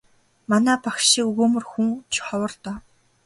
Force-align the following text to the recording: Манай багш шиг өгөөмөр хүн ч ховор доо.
Манай 0.49 0.77
багш 0.85 1.03
шиг 1.11 1.25
өгөөмөр 1.31 1.65
хүн 1.71 1.89
ч 2.11 2.13
ховор 2.27 2.53
доо. 2.63 2.77